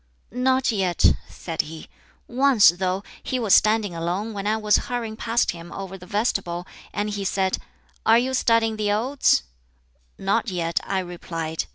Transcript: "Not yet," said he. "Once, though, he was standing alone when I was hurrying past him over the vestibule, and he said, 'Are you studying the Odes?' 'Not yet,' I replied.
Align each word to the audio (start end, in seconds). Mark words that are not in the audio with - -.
"Not 0.31 0.71
yet," 0.71 1.13
said 1.29 1.61
he. 1.61 1.87
"Once, 2.27 2.69
though, 2.69 3.03
he 3.21 3.37
was 3.37 3.53
standing 3.53 3.93
alone 3.93 4.33
when 4.33 4.47
I 4.47 4.57
was 4.57 4.77
hurrying 4.89 5.15
past 5.15 5.51
him 5.51 5.71
over 5.71 5.95
the 5.95 6.07
vestibule, 6.07 6.65
and 6.91 7.11
he 7.11 7.23
said, 7.23 7.59
'Are 8.03 8.17
you 8.17 8.33
studying 8.33 8.77
the 8.77 8.91
Odes?' 8.91 9.43
'Not 10.17 10.49
yet,' 10.49 10.79
I 10.85 10.97
replied. 10.97 11.65